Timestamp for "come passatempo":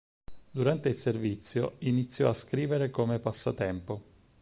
2.89-4.03